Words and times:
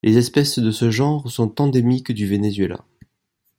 Les 0.03 0.17
espèces 0.17 0.57
de 0.57 0.71
ce 0.71 0.89
genre 0.89 1.29
sont 1.29 1.61
endémiques 1.61 2.11
du 2.11 2.25
Venezuela. 2.25 2.83